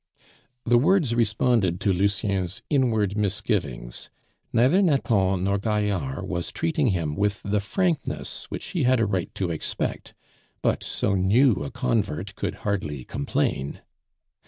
[0.65, 4.09] The words responded to Lucien's inward misgivings.
[4.51, 9.31] Neither Nathan nor Gaillard was treating him with the frankness which he had a right
[9.35, 10.15] to expect,
[10.63, 13.81] but so new a convert could hardly complain.